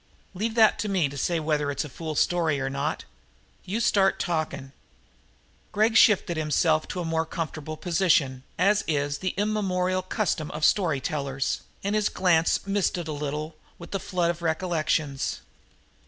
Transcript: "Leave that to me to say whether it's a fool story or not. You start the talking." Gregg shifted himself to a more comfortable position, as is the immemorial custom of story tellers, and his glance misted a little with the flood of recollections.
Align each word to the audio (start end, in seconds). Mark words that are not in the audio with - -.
"Leave 0.33 0.55
that 0.55 0.79
to 0.79 0.89
me 0.89 1.07
to 1.07 1.15
say 1.15 1.39
whether 1.39 1.69
it's 1.69 1.85
a 1.85 1.87
fool 1.87 2.15
story 2.15 2.59
or 2.59 2.71
not. 2.71 3.05
You 3.65 3.79
start 3.79 4.17
the 4.17 4.25
talking." 4.25 4.71
Gregg 5.71 5.95
shifted 5.95 6.37
himself 6.37 6.87
to 6.87 7.01
a 7.01 7.05
more 7.05 7.23
comfortable 7.23 7.77
position, 7.77 8.41
as 8.57 8.83
is 8.87 9.19
the 9.19 9.35
immemorial 9.37 10.01
custom 10.01 10.49
of 10.49 10.65
story 10.65 11.01
tellers, 11.01 11.61
and 11.83 11.93
his 11.93 12.09
glance 12.09 12.65
misted 12.65 13.07
a 13.07 13.11
little 13.13 13.55
with 13.77 13.91
the 13.91 13.99
flood 13.99 14.31
of 14.31 14.41
recollections. 14.41 15.41